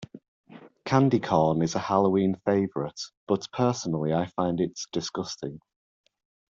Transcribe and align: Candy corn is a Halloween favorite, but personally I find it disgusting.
Candy 0.85 1.19
corn 1.19 1.61
is 1.61 1.75
a 1.75 1.79
Halloween 1.79 2.33
favorite, 2.43 2.99
but 3.27 3.45
personally 3.53 4.13
I 4.13 4.25
find 4.31 4.59
it 4.59 4.71
disgusting. 4.91 5.59